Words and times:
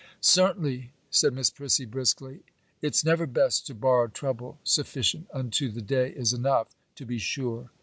'Certainly,' 0.19 0.91
said 1.11 1.31
Miss 1.31 1.51
Prissy, 1.51 1.85
briskly, 1.85 2.39
'it's 2.81 3.05
never 3.05 3.27
best 3.27 3.67
to 3.67 3.75
borrow 3.75 4.07
trouble; 4.07 4.57
"sufficient 4.63 5.27
unto 5.31 5.69
the 5.69 5.79
day" 5.83 6.09
is 6.09 6.33
enough, 6.33 6.69
to 6.95 7.05
be 7.05 7.19
sure. 7.19 7.69